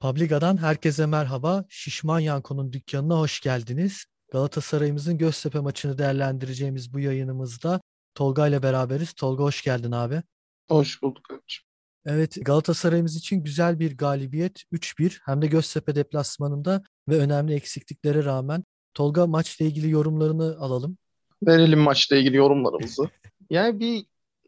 Publiga'dan 0.00 0.56
herkese 0.56 1.06
merhaba. 1.06 1.64
Şişman 1.68 2.20
Yanko'nun 2.20 2.72
dükkanına 2.72 3.18
hoş 3.18 3.40
geldiniz. 3.40 4.04
Galatasaray'ımızın 4.32 5.18
Göztepe 5.18 5.58
maçını 5.60 5.98
değerlendireceğimiz 5.98 6.94
bu 6.94 7.00
yayınımızda 7.00 7.80
Tolga 8.14 8.48
ile 8.48 8.62
beraberiz. 8.62 9.12
Tolga 9.12 9.44
hoş 9.44 9.62
geldin 9.62 9.92
abi. 9.92 10.22
Hoş 10.68 11.02
bulduk 11.02 11.30
abiciğim. 11.30 11.66
Evet 12.06 12.36
Galatasaray'ımız 12.44 13.16
için 13.16 13.44
güzel 13.44 13.78
bir 13.78 13.96
galibiyet 13.96 14.62
3-1 14.72 15.18
hem 15.24 15.42
de 15.42 15.46
Göztepe 15.46 15.94
deplasmanında 15.94 16.82
ve 17.08 17.18
önemli 17.18 17.54
eksikliklere 17.54 18.24
rağmen. 18.24 18.64
Tolga 18.94 19.26
maçla 19.26 19.64
ilgili 19.64 19.90
yorumlarını 19.90 20.56
alalım. 20.58 20.98
Verelim 21.42 21.80
maçla 21.80 22.16
ilgili 22.16 22.36
yorumlarımızı. 22.36 23.10
yani 23.50 23.80
bir 23.80 24.06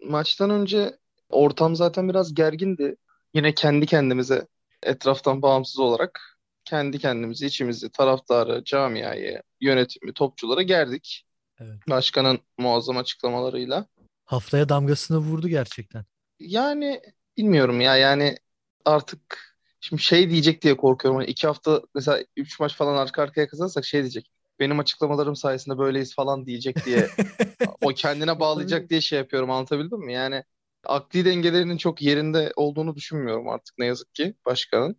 maçtan 0.08 0.50
önce 0.50 0.98
ortam 1.28 1.76
zaten 1.76 2.08
biraz 2.08 2.34
gergindi. 2.34 2.96
Yine 3.34 3.54
kendi 3.54 3.86
kendimize 3.86 4.46
etraftan 4.82 5.42
bağımsız 5.42 5.78
olarak 5.78 6.38
kendi 6.64 6.98
kendimizi, 6.98 7.46
içimizi, 7.46 7.90
taraftarı, 7.90 8.64
camiayı, 8.64 9.42
yönetimi, 9.60 10.12
topçulara 10.12 10.62
gerdik. 10.62 11.24
Evet. 11.60 11.76
Başkanın 11.88 12.38
muazzam 12.58 12.96
açıklamalarıyla. 12.96 13.86
Haftaya 14.24 14.68
damgasını 14.68 15.18
vurdu 15.18 15.48
gerçekten. 15.48 16.04
Yani 16.40 17.00
bilmiyorum 17.36 17.80
ya 17.80 17.96
yani 17.96 18.36
artık 18.84 19.54
şimdi 19.80 20.02
şey 20.02 20.30
diyecek 20.30 20.62
diye 20.62 20.76
korkuyorum. 20.76 21.20
Hani 21.20 21.30
iki 21.30 21.46
hafta 21.46 21.82
mesela 21.94 22.24
üç 22.36 22.60
maç 22.60 22.76
falan 22.76 22.96
arka 22.96 23.22
arkaya 23.22 23.48
kazanırsak 23.48 23.84
şey 23.84 24.00
diyecek. 24.00 24.30
Benim 24.60 24.78
açıklamalarım 24.78 25.36
sayesinde 25.36 25.78
böyleyiz 25.78 26.14
falan 26.14 26.46
diyecek 26.46 26.86
diye. 26.86 27.08
o 27.82 27.88
kendine 27.88 28.40
bağlayacak 28.40 28.90
diye 28.90 29.00
şey 29.00 29.18
yapıyorum 29.18 29.50
anlatabildim 29.50 29.98
mi? 29.98 30.12
Yani 30.12 30.44
akli 30.86 31.24
dengelerinin 31.24 31.76
çok 31.76 32.02
yerinde 32.02 32.52
olduğunu 32.56 32.96
düşünmüyorum 32.96 33.48
artık 33.48 33.78
ne 33.78 33.86
yazık 33.86 34.14
ki 34.14 34.34
başkanın. 34.46 34.96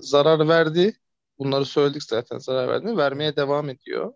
Zarar 0.00 0.48
verdi. 0.48 0.96
Bunları 1.38 1.64
söyledik 1.64 2.02
zaten 2.02 2.38
zarar 2.38 2.68
verdi. 2.68 2.96
Vermeye 2.96 3.36
devam 3.36 3.68
ediyor. 3.68 4.12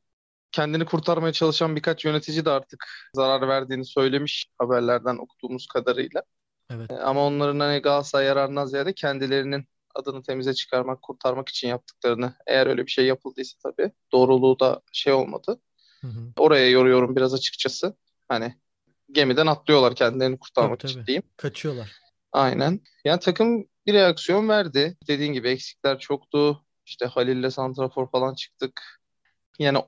Kendini 0.52 0.84
kurtarmaya 0.84 1.32
çalışan 1.32 1.76
birkaç 1.76 2.04
yönetici 2.04 2.44
de 2.44 2.50
artık 2.50 2.86
zarar 3.14 3.48
verdiğini 3.48 3.84
söylemiş 3.84 4.46
haberlerden 4.58 5.16
okuduğumuz 5.16 5.66
kadarıyla. 5.66 6.22
Evet. 6.70 6.90
Ama 6.90 7.26
onların 7.26 7.60
hani 7.60 7.78
Galatasaray 7.78 8.26
yararına 8.26 8.66
ziyade 8.66 8.92
kendilerinin 8.92 9.64
adını 9.94 10.22
temize 10.22 10.54
çıkarmak, 10.54 11.02
kurtarmak 11.02 11.48
için 11.48 11.68
yaptıklarını 11.68 12.34
eğer 12.46 12.66
öyle 12.66 12.86
bir 12.86 12.90
şey 12.90 13.06
yapıldıysa 13.06 13.58
tabii 13.62 13.92
doğruluğu 14.12 14.60
da 14.60 14.82
şey 14.92 15.12
olmadı. 15.12 15.60
Hı 16.00 16.06
hı. 16.06 16.32
Oraya 16.36 16.70
yoruyorum 16.70 17.16
biraz 17.16 17.34
açıkçası. 17.34 17.96
Hani 18.28 18.54
gemiden 19.12 19.46
atlıyorlar 19.46 19.94
kendilerini 19.94 20.38
kurtarmak 20.38 20.80
Tabii, 20.80 20.90
için 20.90 21.00
tabii. 21.00 21.06
diyeyim. 21.06 21.22
Kaçıyorlar. 21.36 21.92
Aynen. 22.32 22.80
Yani 23.04 23.20
takım 23.20 23.66
bir 23.86 23.94
reaksiyon 23.94 24.48
verdi. 24.48 24.96
Dediğin 25.08 25.32
gibi 25.32 25.48
eksikler 25.48 25.98
çoktu. 25.98 26.64
İşte 26.86 27.06
Halil'le 27.06 27.50
santrafor 27.50 28.10
falan 28.10 28.34
çıktık. 28.34 29.00
Yani 29.58 29.78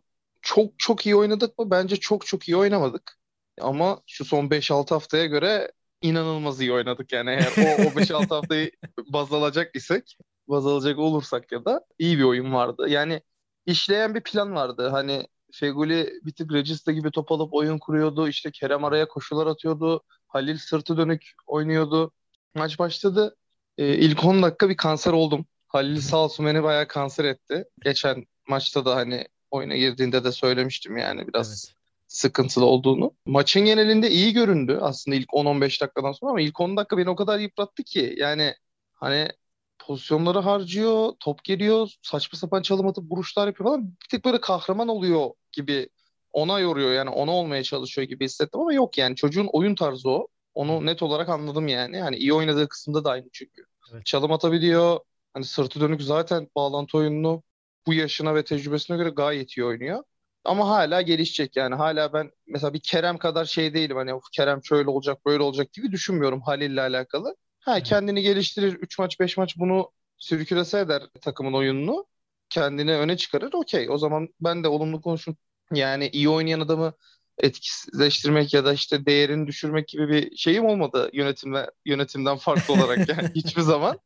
çok 0.42 0.78
çok 0.78 1.06
iyi 1.06 1.16
oynadık 1.16 1.58
mı? 1.58 1.70
Bence 1.70 1.96
çok 1.96 2.26
çok 2.26 2.48
iyi 2.48 2.56
oynamadık. 2.56 3.18
Ama 3.60 4.00
şu 4.06 4.24
son 4.24 4.50
5-6 4.50 4.94
haftaya 4.94 5.26
göre 5.26 5.72
inanılmaz 6.02 6.60
iyi 6.60 6.72
oynadık 6.72 7.12
yani 7.12 7.30
eğer 7.30 7.52
o, 7.58 7.82
o 7.82 8.00
5-6 8.00 8.34
haftayı 8.34 8.70
baz 9.12 9.32
alacak 9.32 9.76
isek 9.76 10.16
baz 10.48 10.66
alacak 10.66 10.98
olursak 10.98 11.52
ya 11.52 11.64
da 11.64 11.84
iyi 11.98 12.18
bir 12.18 12.22
oyun 12.22 12.52
vardı. 12.52 12.88
Yani 12.88 13.20
işleyen 13.66 14.14
bir 14.14 14.20
plan 14.20 14.54
vardı. 14.54 14.88
Hani 14.88 15.26
Feguli 15.52 16.20
bir 16.24 16.32
tık 16.32 16.52
Regista 16.52 16.92
gibi 16.92 17.10
top 17.10 17.32
alıp 17.32 17.54
oyun 17.54 17.78
kuruyordu. 17.78 18.28
İşte 18.28 18.50
Kerem 18.50 18.84
araya 18.84 19.08
koşular 19.08 19.46
atıyordu. 19.46 20.02
Halil 20.28 20.58
sırtı 20.58 20.96
dönük 20.96 21.32
oynuyordu. 21.46 22.12
Maç 22.54 22.78
başladı. 22.78 23.36
Ee, 23.78 23.94
ilk 23.94 24.24
10 24.24 24.42
dakika 24.42 24.68
bir 24.68 24.76
kanser 24.76 25.12
oldum. 25.12 25.46
Halil 25.68 26.00
sağ 26.00 26.16
olsun 26.16 26.46
beni 26.46 26.62
bayağı 26.62 26.88
kanser 26.88 27.24
etti. 27.24 27.64
Geçen 27.84 28.26
maçta 28.48 28.84
da 28.84 28.96
hani 28.96 29.26
oyuna 29.50 29.76
girdiğinde 29.76 30.24
de 30.24 30.32
söylemiştim 30.32 30.96
yani 30.96 31.28
biraz 31.28 31.48
Evet. 31.48 31.74
sıkıntılı 32.08 32.64
olduğunu. 32.64 33.12
Maçın 33.26 33.64
genelinde 33.64 34.10
iyi 34.10 34.32
göründü 34.32 34.78
aslında 34.82 35.16
ilk 35.16 35.28
10-15 35.28 35.80
dakikadan 35.80 36.12
sonra 36.12 36.30
ama 36.30 36.40
ilk 36.40 36.60
10 36.60 36.76
dakika 36.76 36.98
beni 36.98 37.10
o 37.10 37.16
kadar 37.16 37.38
yıprattı 37.38 37.82
ki 37.84 38.14
yani 38.18 38.54
hani 38.94 39.28
pozisyonları 39.86 40.38
harcıyor, 40.38 41.12
top 41.20 41.44
geliyor, 41.44 41.90
saçma 42.02 42.38
sapan 42.38 42.62
çalım 42.62 42.86
atıp 42.86 43.12
vuruşlar 43.12 43.46
yapıyor 43.46 43.68
falan. 43.70 43.88
Bir 43.88 44.08
tık 44.10 44.24
böyle 44.24 44.40
kahraman 44.40 44.88
oluyor 44.88 45.30
gibi 45.52 45.88
ona 46.32 46.60
yoruyor 46.60 46.92
yani 46.92 47.10
ona 47.10 47.30
olmaya 47.30 47.62
çalışıyor 47.62 48.08
gibi 48.08 48.24
hissettim 48.24 48.60
ama 48.60 48.72
yok 48.72 48.98
yani 48.98 49.16
çocuğun 49.16 49.48
oyun 49.52 49.74
tarzı 49.74 50.10
o. 50.10 50.28
Onu 50.54 50.86
net 50.86 51.02
olarak 51.02 51.28
anladım 51.28 51.68
yani. 51.68 52.00
Hani 52.00 52.16
iyi 52.16 52.32
oynadığı 52.32 52.68
kısımda 52.68 53.04
da 53.04 53.10
aynı 53.10 53.26
çünkü. 53.32 53.64
Evet. 53.92 54.06
Çalım 54.06 54.32
atabiliyor. 54.32 55.00
Hani 55.34 55.44
sırtı 55.44 55.80
dönük 55.80 56.02
zaten 56.02 56.48
bağlantı 56.56 56.98
oyununu 56.98 57.42
bu 57.86 57.94
yaşına 57.94 58.34
ve 58.34 58.44
tecrübesine 58.44 58.96
göre 58.96 59.08
gayet 59.08 59.56
iyi 59.56 59.64
oynuyor. 59.64 60.02
Ama 60.44 60.68
hala 60.68 61.02
gelişecek 61.02 61.56
yani. 61.56 61.74
Hala 61.74 62.12
ben 62.12 62.30
mesela 62.46 62.74
bir 62.74 62.80
Kerem 62.80 63.18
kadar 63.18 63.44
şey 63.44 63.74
değilim. 63.74 63.96
Hani 63.96 64.14
"Of, 64.14 64.24
Kerem 64.32 64.64
şöyle 64.64 64.90
olacak 64.90 65.26
böyle 65.26 65.42
olacak 65.42 65.72
gibi 65.72 65.92
düşünmüyorum 65.92 66.40
Halil'le 66.40 66.78
alakalı. 66.78 67.36
Ha 67.66 67.80
kendini 67.80 68.22
geliştirir. 68.22 68.72
3 68.72 68.98
maç 68.98 69.20
5 69.20 69.36
maç 69.36 69.56
bunu 69.58 69.92
sirkülese 70.18 70.78
eder 70.78 71.02
takımın 71.20 71.52
oyununu. 71.52 72.06
Kendini 72.48 72.94
öne 72.94 73.16
çıkarır. 73.16 73.52
Okey. 73.52 73.90
O 73.90 73.98
zaman 73.98 74.28
ben 74.40 74.64
de 74.64 74.68
olumlu 74.68 75.00
konuşurum. 75.00 75.38
Yani 75.72 76.08
iyi 76.12 76.28
oynayan 76.28 76.60
adamı 76.60 76.92
etkisizleştirmek 77.38 78.54
ya 78.54 78.64
da 78.64 78.72
işte 78.72 79.06
değerini 79.06 79.46
düşürmek 79.46 79.88
gibi 79.88 80.08
bir 80.08 80.36
şeyim 80.36 80.64
olmadı 80.64 81.10
yönetimle 81.12 81.70
yönetimden 81.84 82.36
farklı 82.36 82.74
olarak 82.74 83.08
yani 83.08 83.30
hiçbir 83.34 83.62
zaman. 83.62 84.00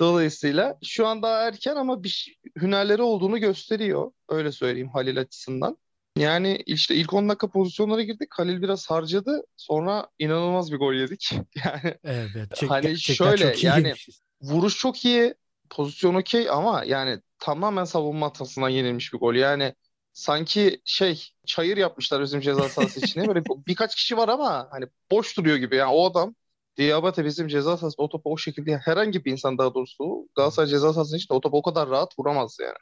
Dolayısıyla 0.00 0.78
şu 0.84 1.06
an 1.06 1.22
daha 1.22 1.42
erken 1.42 1.76
ama 1.76 2.04
bir 2.04 2.36
hünerleri 2.60 3.02
olduğunu 3.02 3.38
gösteriyor. 3.38 4.12
Öyle 4.28 4.52
söyleyeyim 4.52 4.88
Halil 4.88 5.20
açısından. 5.20 5.76
Yani 6.18 6.62
işte 6.66 6.94
ilk 6.94 7.12
10 7.12 7.28
dakika 7.28 7.50
pozisyonlara 7.50 8.02
girdik. 8.02 8.28
Halil 8.32 8.62
biraz 8.62 8.90
harcadı. 8.90 9.42
Sonra 9.56 10.08
inanılmaz 10.18 10.72
bir 10.72 10.76
gol 10.76 10.94
yedik. 10.94 11.30
Yani 11.64 11.94
Evet. 12.04 12.50
Çek- 12.54 12.70
Hani 12.70 12.98
şöyle, 12.98 13.54
yani- 13.62 13.94
vuruş 14.42 14.78
çok 14.78 15.04
iyi, 15.04 15.34
pozisyon 15.70 16.14
okey 16.14 16.50
ama 16.50 16.84
yani 16.86 17.20
tamamen 17.38 17.84
savunma 17.84 18.26
hatasından 18.26 18.68
yenilmiş 18.68 19.12
bir 19.12 19.18
gol. 19.18 19.34
Yani 19.34 19.74
sanki 20.12 20.80
şey 20.84 21.28
çayır 21.46 21.76
yapmışlar 21.76 22.22
bizim 22.22 22.40
ceza 22.40 22.68
sahası 22.68 23.00
içine. 23.00 23.28
Böyle 23.28 23.42
birkaç 23.44 23.94
kişi 23.94 24.16
var 24.16 24.28
ama 24.28 24.68
hani 24.70 24.84
boş 25.10 25.36
duruyor 25.36 25.56
gibi. 25.56 25.76
Yani 25.76 25.92
o 25.92 26.10
adam 26.10 26.34
Diabate 26.78 27.24
bizim 27.24 27.48
ceza 27.48 27.76
sahasında 27.76 28.02
o 28.02 28.08
topu 28.08 28.32
o 28.32 28.36
şekilde 28.36 28.76
herhangi 28.76 29.24
bir 29.24 29.32
insan 29.32 29.58
daha 29.58 29.74
doğrusu 29.74 30.28
Galatasaray 30.36 30.68
ceza 30.70 30.92
sahasının 30.92 31.18
içinde 31.18 31.34
o 31.34 31.40
topu 31.40 31.56
o 31.56 31.62
kadar 31.62 31.88
rahat 31.88 32.18
vuramaz 32.18 32.56
yani. 32.60 32.74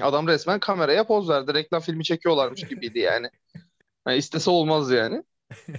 Adam 0.00 0.28
resmen 0.28 0.60
kameraya 0.60 1.06
poz 1.06 1.28
verdi. 1.28 1.54
Reklam 1.54 1.80
filmi 1.80 2.04
çekiyorlarmış 2.04 2.68
gibiydi 2.68 2.98
yani. 2.98 3.30
Yani 4.06 4.18
istese 4.18 4.50
olmaz 4.50 4.90
yani. 4.90 5.22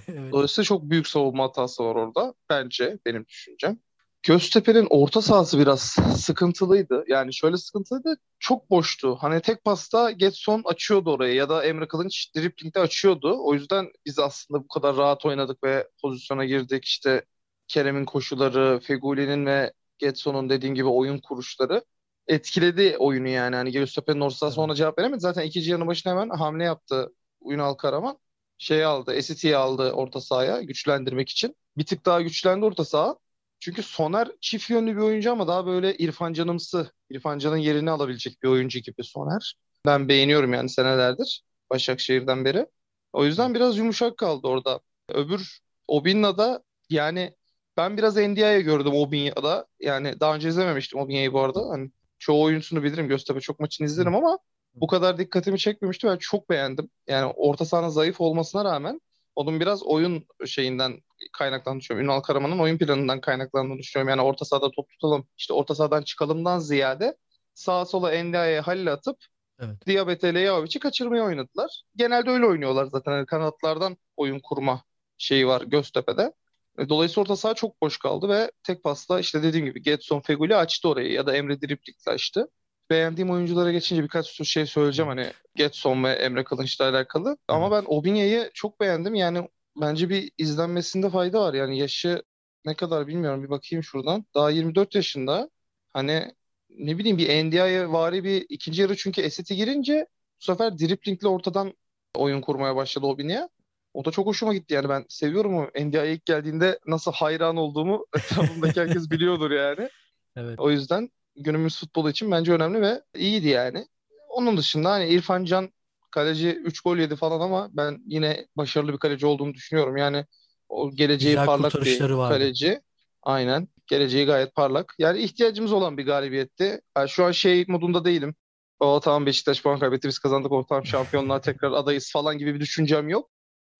Evet. 0.08 0.32
Dolayısıyla 0.32 0.64
çok 0.64 0.82
büyük 0.82 1.06
savunma 1.08 1.44
hatası 1.44 1.84
var 1.84 1.94
orada. 1.94 2.34
Bence 2.50 2.98
benim 3.06 3.26
düşüncem. 3.26 3.78
Göztepe'nin 4.22 4.86
orta 4.90 5.22
sahası 5.22 5.58
biraz 5.58 5.82
sıkıntılıydı. 6.18 7.04
Yani 7.08 7.34
şöyle 7.34 7.56
sıkıntılıydı. 7.56 8.16
Çok 8.38 8.70
boştu. 8.70 9.16
Hani 9.20 9.40
tek 9.40 9.64
pasta 9.64 10.10
Getson 10.10 10.62
açıyordu 10.64 11.12
orayı 11.12 11.34
ya 11.34 11.48
da 11.48 11.64
Emre 11.64 11.88
Kılınç 11.88 12.34
driplingde 12.36 12.80
açıyordu. 12.80 13.36
O 13.40 13.54
yüzden 13.54 13.90
biz 14.06 14.18
aslında 14.18 14.64
bu 14.64 14.68
kadar 14.68 14.96
rahat 14.96 15.26
oynadık 15.26 15.64
ve 15.64 15.88
pozisyona 16.02 16.44
girdik. 16.44 16.84
İşte 16.84 17.24
Kerem'in 17.68 18.04
koşuları, 18.04 18.80
Feguli'nin 18.80 19.46
ve 19.46 19.72
Getson'un 19.98 20.50
dediğin 20.50 20.74
gibi 20.74 20.88
oyun 20.88 21.18
kuruşları 21.18 21.84
etkiledi 22.28 22.96
oyunu 22.98 23.28
yani. 23.28 23.56
Hani 23.56 23.72
Göztepe'nin 23.72 24.20
orta 24.20 24.36
sahası 24.36 24.60
Evet. 24.60 24.68
ona 24.68 24.74
cevap 24.74 24.98
veremedi. 24.98 25.20
Zaten 25.20 25.42
ikinci 25.42 25.70
yarının 25.70 25.86
başına 25.86 26.12
hemen 26.12 26.28
hamle 26.28 26.64
yaptı 26.64 27.12
Ünal 27.46 27.74
Karaman. 27.74 28.18
Şey 28.58 28.84
aldı, 28.84 29.14
Esiti'yi 29.14 29.56
aldı 29.56 29.92
orta 29.92 30.20
sahaya 30.20 30.62
güçlendirmek 30.62 31.28
için. 31.28 31.56
Bir 31.76 31.86
tık 31.86 32.06
daha 32.06 32.20
güçlendi 32.20 32.64
orta 32.64 32.84
saha. 32.84 33.16
Çünkü 33.60 33.82
Soner 33.82 34.28
çift 34.40 34.70
yönlü 34.70 34.96
bir 34.96 35.00
oyuncu 35.00 35.32
ama 35.32 35.48
daha 35.48 35.66
böyle 35.66 35.96
İrfan 35.96 36.32
Canımsı, 36.32 36.90
İrfan 37.10 37.38
Can'ın 37.38 37.56
yerini 37.56 37.90
alabilecek 37.90 38.42
bir 38.42 38.48
oyuncu 38.48 38.78
gibi 38.78 39.04
Soner. 39.04 39.54
Ben 39.86 40.08
beğeniyorum 40.08 40.52
yani 40.52 40.68
senelerdir 40.68 41.42
Başakşehir'den 41.70 42.44
beri. 42.44 42.66
O 43.12 43.24
yüzden 43.24 43.54
biraz 43.54 43.78
yumuşak 43.78 44.16
kaldı 44.16 44.48
orada. 44.48 44.80
Öbür 45.08 45.58
Obinna'da 45.88 46.62
yani 46.90 47.34
ben 47.76 47.96
biraz 47.98 48.16
Ndiaye 48.16 48.60
gördüm 48.60 48.94
Obinna'da. 48.94 49.66
Yani 49.80 50.20
daha 50.20 50.34
önce 50.34 50.48
izlememiştim 50.48 51.00
Obinna'yı 51.00 51.32
bu 51.32 51.40
arada. 51.40 51.68
Hani 51.68 51.90
çoğu 52.24 52.42
oyuncusunu 52.42 52.82
bilirim. 52.82 53.08
Göztepe 53.08 53.40
çok 53.40 53.60
maçını 53.60 53.86
izlerim 53.86 54.14
ama 54.14 54.38
bu 54.74 54.86
kadar 54.86 55.18
dikkatimi 55.18 55.58
çekmemişti. 55.58 56.06
Ben 56.06 56.16
çok 56.16 56.50
beğendim. 56.50 56.90
Yani 57.06 57.32
orta 57.36 57.64
sahanın 57.64 57.88
zayıf 57.88 58.20
olmasına 58.20 58.64
rağmen 58.64 59.00
onun 59.36 59.60
biraz 59.60 59.82
oyun 59.82 60.26
şeyinden 60.46 61.00
kaynaklandığını 61.32 61.80
düşünüyorum. 61.80 62.10
Ünal 62.10 62.20
Karaman'ın 62.20 62.58
oyun 62.58 62.78
planından 62.78 63.20
kaynaklandığını 63.20 63.78
düşünüyorum. 63.78 64.08
Yani 64.08 64.22
orta 64.22 64.44
sahada 64.44 64.70
top 64.70 64.90
tutalım, 64.90 65.26
işte 65.38 65.52
orta 65.52 65.74
sahadan 65.74 66.02
çıkalımdan 66.02 66.58
ziyade 66.58 67.16
sağa 67.54 67.84
sola 67.84 68.24
Ndiaye'ye 68.24 68.60
Halil 68.60 68.92
atıp 68.92 69.16
Evet. 69.58 69.86
Diabete 69.86 70.34
Lejaovic'i 70.34 70.78
kaçırmaya 70.78 71.24
oynadılar. 71.24 71.82
Genelde 71.96 72.30
öyle 72.30 72.46
oynuyorlar 72.46 72.84
zaten. 72.84 73.12
Hani 73.12 73.26
kanatlardan 73.26 73.96
oyun 74.16 74.40
kurma 74.40 74.82
şeyi 75.18 75.46
var 75.46 75.62
Göztepe'de. 75.62 76.32
E, 76.78 76.88
dolayısıyla 76.88 77.22
orta 77.22 77.36
saha 77.36 77.54
çok 77.54 77.82
boş 77.82 77.98
kaldı 77.98 78.28
ve 78.28 78.50
tek 78.62 78.82
pasla 78.84 79.20
işte 79.20 79.42
dediğim 79.42 79.66
gibi 79.66 79.82
Getson 79.82 80.20
Feguli 80.20 80.56
açtı 80.56 80.88
orayı 80.88 81.12
ya 81.12 81.26
da 81.26 81.36
Emre 81.36 81.60
Driplik'le 81.60 82.08
açtı. 82.08 82.48
Beğendiğim 82.90 83.30
oyunculara 83.30 83.72
geçince 83.72 84.02
birkaç 84.02 84.48
şey 84.48 84.66
söyleyeceğim 84.66 85.08
hani 85.08 85.32
Getson 85.54 86.04
ve 86.04 86.12
Emre 86.12 86.44
Kılınç'la 86.44 86.88
alakalı. 86.88 87.36
Ama 87.48 87.70
ben 87.70 87.84
Obinya'yı 87.86 88.50
çok 88.54 88.80
beğendim. 88.80 89.14
Yani 89.14 89.48
bence 89.80 90.08
bir 90.08 90.30
izlenmesinde 90.38 91.10
fayda 91.10 91.40
var. 91.40 91.54
Yani 91.54 91.78
yaşı 91.78 92.22
ne 92.64 92.74
kadar 92.74 93.06
bilmiyorum 93.06 93.42
bir 93.44 93.50
bakayım 93.50 93.82
şuradan. 93.82 94.24
Daha 94.34 94.50
24 94.50 94.94
yaşında. 94.94 95.50
Hani 95.92 96.34
ne 96.70 96.98
bileyim 96.98 97.18
bir 97.18 97.44
NDI'ye 97.44 97.92
vari 97.92 98.24
bir 98.24 98.46
ikinci 98.48 98.82
yarı 98.82 98.96
çünkü 98.96 99.20
eseti 99.20 99.56
girince 99.56 100.06
bu 100.40 100.44
sefer 100.44 100.78
driplingle 100.78 101.28
ortadan 101.28 101.74
oyun 102.16 102.40
kurmaya 102.40 102.76
başladı 102.76 103.06
Obinya. 103.06 103.48
O 103.94 104.04
da 104.04 104.10
çok 104.10 104.26
hoşuma 104.26 104.54
gitti 104.54 104.74
yani 104.74 104.88
ben 104.88 105.04
seviyorum 105.08 105.56
o 105.56 105.66
NDI'ye 105.80 106.12
ilk 106.12 106.26
geldiğinde 106.26 106.78
nasıl 106.86 107.12
hayran 107.12 107.56
olduğumu 107.56 108.06
etrafımdaki 108.16 108.80
herkes 108.80 109.10
biliyordur 109.10 109.50
yani. 109.50 109.88
Evet. 110.36 110.60
O 110.60 110.70
yüzden 110.70 111.10
günümüz 111.36 111.80
futbolu 111.80 112.10
için 112.10 112.30
bence 112.30 112.52
önemli 112.52 112.80
ve 112.80 113.02
iyiydi 113.16 113.48
yani. 113.48 113.86
Onun 114.28 114.56
dışında 114.56 114.90
hani 114.90 115.08
İrfan 115.08 115.44
Can 115.44 115.70
kaleci 116.10 116.48
3 116.48 116.80
gol 116.80 116.96
yedi 116.96 117.16
falan 117.16 117.40
ama 117.40 117.68
ben 117.72 118.02
yine 118.06 118.46
başarılı 118.56 118.92
bir 118.92 118.98
kaleci 118.98 119.26
olduğunu 119.26 119.54
düşünüyorum. 119.54 119.96
Yani 119.96 120.24
o 120.68 120.90
geleceği 120.90 121.30
Güzel 121.30 121.46
parlak 121.46 121.74
bir 121.74 122.10
vardı. 122.10 122.34
kaleci. 122.34 122.80
Aynen. 123.22 123.68
Geleceği 123.86 124.26
gayet 124.26 124.54
parlak. 124.54 124.94
Yani 124.98 125.18
ihtiyacımız 125.18 125.72
olan 125.72 125.98
bir 125.98 126.06
galibiyetti. 126.06 126.80
Yani 126.96 127.08
şu 127.08 127.24
an 127.24 127.30
şey 127.30 127.64
modunda 127.68 128.04
değilim. 128.04 128.34
O 128.80 129.00
tamam 129.00 129.26
Beşiktaş 129.26 129.62
puan 129.62 129.78
kaybetti 129.78 130.08
biz 130.08 130.18
kazandık 130.18 130.52
o 130.52 130.66
tamam 130.66 130.86
şampiyonluğa 130.86 131.40
tekrar 131.40 131.72
adayız 131.72 132.12
falan 132.12 132.38
gibi 132.38 132.54
bir 132.54 132.60
düşüncem 132.60 133.08
yok. 133.08 133.30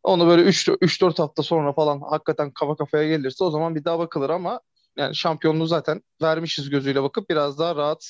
Onu 0.05 0.27
böyle 0.29 0.43
3-4 0.81 1.19
hafta 1.19 1.43
sonra 1.43 1.73
falan 1.73 2.01
hakikaten 2.01 2.51
kafa 2.51 2.77
kafaya 2.77 3.09
gelirse 3.09 3.45
o 3.45 3.51
zaman 3.51 3.75
bir 3.75 3.85
daha 3.85 3.99
bakılır 3.99 4.31
ama 4.31 4.61
yani 4.97 5.15
şampiyonluğu 5.17 5.67
zaten 5.67 6.03
vermişiz 6.23 6.71
gözüyle 6.71 7.03
bakıp 7.03 7.31
biraz 7.31 7.59
daha 7.59 7.77
rahat 7.77 8.07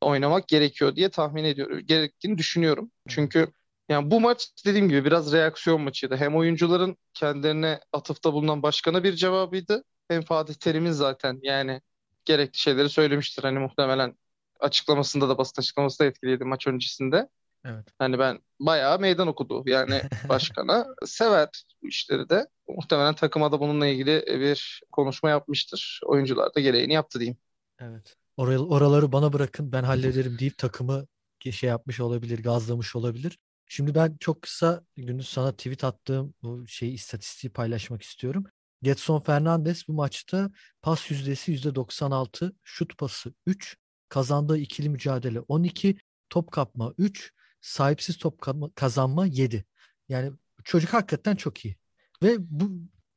oynamak 0.00 0.48
gerekiyor 0.48 0.96
diye 0.96 1.10
tahmin 1.10 1.44
ediyorum. 1.44 1.80
Gerektiğini 1.86 2.38
düşünüyorum. 2.38 2.90
Çünkü 3.08 3.48
yani 3.88 4.10
bu 4.10 4.20
maç 4.20 4.48
dediğim 4.66 4.88
gibi 4.88 5.04
biraz 5.04 5.32
reaksiyon 5.32 5.80
maçıydı. 5.80 6.16
Hem 6.16 6.36
oyuncuların 6.36 6.96
kendilerine 7.14 7.80
atıfta 7.92 8.32
bulunan 8.32 8.62
başkana 8.62 9.04
bir 9.04 9.12
cevabıydı. 9.16 9.84
Hem 10.08 10.22
Fatih 10.22 10.54
Terim'in 10.54 10.90
zaten 10.92 11.38
yani 11.42 11.80
gerekli 12.24 12.58
şeyleri 12.58 12.88
söylemiştir. 12.88 13.42
Hani 13.42 13.58
muhtemelen 13.58 14.16
açıklamasında 14.60 15.28
da 15.28 15.38
basın 15.38 15.60
açıklaması 15.62 15.98
da 15.98 16.04
etkiliydi 16.04 16.44
maç 16.44 16.66
öncesinde. 16.66 17.28
Evet. 17.66 17.86
Hani 17.98 18.18
ben 18.18 18.38
bayağı 18.60 18.98
meydan 18.98 19.28
okudu 19.28 19.62
yani 19.66 20.02
başkana. 20.28 20.86
Sever 21.06 21.48
bu 21.82 21.88
işleri 21.88 22.28
de. 22.28 22.46
Muhtemelen 22.68 23.14
takıma 23.14 23.52
da 23.52 23.60
bununla 23.60 23.86
ilgili 23.86 24.24
bir 24.26 24.82
konuşma 24.92 25.30
yapmıştır. 25.30 26.00
Oyuncular 26.04 26.54
da 26.54 26.60
gereğini 26.60 26.92
yaptı 26.92 27.20
diyeyim. 27.20 27.36
Evet. 27.78 28.16
Oral, 28.36 28.70
oraları 28.70 29.12
bana 29.12 29.32
bırakın 29.32 29.72
ben 29.72 29.82
hallederim 29.82 30.38
deyip 30.38 30.58
takımı 30.58 31.06
şey 31.50 31.70
yapmış 31.70 32.00
olabilir, 32.00 32.42
gazlamış 32.42 32.96
olabilir. 32.96 33.38
Şimdi 33.66 33.94
ben 33.94 34.16
çok 34.20 34.42
kısa 34.42 34.84
gündüz 34.96 35.28
sana 35.28 35.52
tweet 35.52 35.84
attığım 35.84 36.34
bu 36.42 36.66
şeyi 36.66 36.92
istatistiği 36.92 37.52
paylaşmak 37.52 38.02
istiyorum. 38.02 38.44
Getson 38.82 39.20
Fernandes 39.20 39.88
bu 39.88 39.92
maçta 39.92 40.50
pas 40.82 41.10
yüzdesi 41.10 41.52
%96, 41.52 42.52
şut 42.64 42.98
pası 42.98 43.34
3, 43.46 43.76
kazandığı 44.08 44.58
ikili 44.58 44.88
mücadele 44.88 45.40
12, 45.40 45.96
top 46.30 46.52
kapma 46.52 46.94
3, 46.98 47.32
sahipsiz 47.66 48.18
top 48.18 48.40
kazanma 48.74 49.26
7. 49.26 49.64
Yani 50.08 50.32
çocuk 50.64 50.92
hakikaten 50.92 51.36
çok 51.36 51.64
iyi. 51.64 51.76
Ve 52.22 52.36
bu 52.38 52.70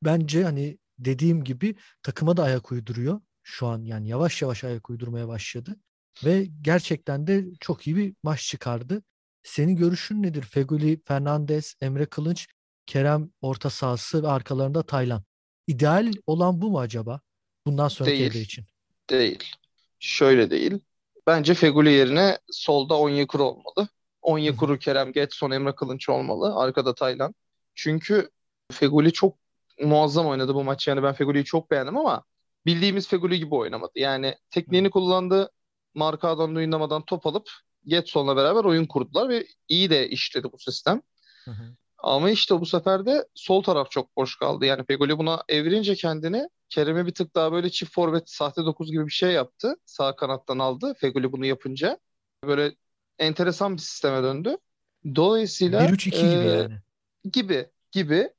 bence 0.03 0.43
hani 0.43 0.77
dediğim 0.99 1.43
gibi 1.43 1.75
takıma 2.03 2.37
da 2.37 2.43
ayak 2.43 2.71
uyduruyor. 2.71 3.21
Şu 3.43 3.67
an 3.67 3.83
yani 3.83 4.07
yavaş 4.07 4.41
yavaş 4.41 4.63
ayak 4.63 4.89
uydurmaya 4.89 5.27
başladı. 5.27 5.75
Ve 6.25 6.47
gerçekten 6.61 7.27
de 7.27 7.45
çok 7.59 7.87
iyi 7.87 7.95
bir 7.95 8.15
maç 8.23 8.41
çıkardı. 8.41 9.03
Senin 9.43 9.75
görüşün 9.75 10.23
nedir? 10.23 10.41
Feguli, 10.41 11.01
Fernandez, 11.05 11.75
Emre 11.81 12.05
Kılınç, 12.05 12.47
Kerem 12.85 13.31
orta 13.41 13.69
sahası 13.69 14.23
ve 14.23 14.27
arkalarında 14.27 14.83
Taylan. 14.83 15.23
İdeal 15.67 16.11
olan 16.27 16.61
bu 16.61 16.69
mu 16.69 16.79
acaba? 16.79 17.21
Bundan 17.65 17.87
sonraki 17.87 18.19
değil, 18.19 18.45
için. 18.45 18.65
Değil. 19.09 19.43
Şöyle 19.99 20.49
değil. 20.49 20.79
Bence 21.27 21.53
Feguli 21.53 21.91
yerine 21.91 22.37
solda 22.51 22.99
Onyekuru 22.99 23.43
olmalı. 23.43 23.87
Onyekuru, 24.21 24.79
Kerem, 24.79 25.11
Getson, 25.11 25.51
Emre 25.51 25.75
Kılınç 25.75 26.09
olmalı. 26.09 26.55
Arkada 26.55 26.95
Taylan. 26.95 27.35
Çünkü 27.75 28.29
Feguli 28.71 29.13
çok 29.13 29.37
muazzam 29.81 30.27
oynadı 30.27 30.55
bu 30.55 30.63
maç. 30.63 30.87
Yani 30.87 31.03
ben 31.03 31.13
Feguli'yi 31.13 31.45
çok 31.45 31.71
beğendim 31.71 31.97
ama 31.97 32.23
bildiğimiz 32.65 33.07
Feguli 33.07 33.39
gibi 33.39 33.55
oynamadı. 33.55 33.91
Yani 33.95 34.35
tekniğini 34.51 34.89
kullandı. 34.89 35.51
Marka 35.93 36.29
adam 36.29 36.55
oynamadan 36.55 37.05
top 37.05 37.27
alıp 37.27 37.49
Getson'la 37.85 38.35
beraber 38.35 38.63
oyun 38.63 38.85
kurdular 38.85 39.29
ve 39.29 39.47
iyi 39.67 39.89
de 39.89 40.09
işledi 40.09 40.51
bu 40.51 40.59
sistem. 40.59 41.01
Hı 41.45 41.51
hı. 41.51 41.75
Ama 41.97 42.29
işte 42.29 42.59
bu 42.59 42.65
sefer 42.65 43.05
de 43.05 43.27
sol 43.35 43.63
taraf 43.63 43.91
çok 43.91 44.15
boş 44.17 44.37
kaldı. 44.37 44.65
Yani 44.65 44.83
Pegoli 44.83 45.17
buna 45.17 45.43
evirince 45.49 45.95
kendini 45.95 46.49
Kerem'e 46.69 47.05
bir 47.05 47.13
tık 47.13 47.35
daha 47.35 47.51
böyle 47.51 47.69
çift 47.69 47.93
forvet 47.93 48.29
sahte 48.29 48.65
dokuz 48.65 48.91
gibi 48.91 49.05
bir 49.05 49.11
şey 49.11 49.31
yaptı. 49.31 49.75
Sağ 49.85 50.15
kanattan 50.15 50.59
aldı 50.59 50.93
Fegoli 50.97 51.31
bunu 51.31 51.45
yapınca. 51.45 51.97
Böyle 52.43 52.75
enteresan 53.19 53.73
bir 53.73 53.81
sisteme 53.81 54.23
döndü. 54.23 54.57
Dolayısıyla 55.15 55.85
1-3-2 55.85 56.15
e, 56.15 56.19
gibi 56.19 56.57
yani. 56.57 56.73
Gibi 57.33 57.69
gibi. 57.91 58.29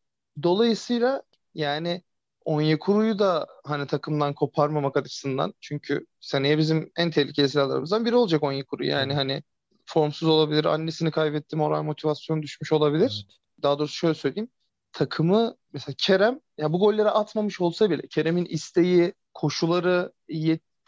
Dolayısıyla 0.42 1.22
yani 1.54 2.02
Onyekuru'yu 2.44 3.18
da 3.18 3.46
hani 3.64 3.86
takımdan 3.86 4.34
koparmamak 4.34 4.96
açısından 4.96 5.54
çünkü 5.60 6.06
seneye 6.20 6.58
bizim 6.58 6.92
en 6.96 7.10
tehlikeli 7.10 7.48
silahlarımızdan 7.48 8.04
biri 8.04 8.14
olacak 8.14 8.42
Onyekuru. 8.42 8.84
Yani 8.84 9.14
hani 9.14 9.42
formsuz 9.86 10.28
olabilir, 10.28 10.64
annesini 10.64 11.10
kaybetti, 11.10 11.56
moral 11.56 11.82
motivasyon 11.82 12.42
düşmüş 12.42 12.72
olabilir. 12.72 13.26
Evet. 13.30 13.38
Daha 13.62 13.78
doğrusu 13.78 13.94
şöyle 13.94 14.14
söyleyeyim. 14.14 14.48
Takımı 14.92 15.56
mesela 15.72 15.94
Kerem 15.98 16.40
ya 16.58 16.72
bu 16.72 16.78
golleri 16.78 17.10
atmamış 17.10 17.60
olsa 17.60 17.90
bile 17.90 18.02
Kerem'in 18.10 18.44
isteği, 18.44 19.14
koşuları, 19.34 20.12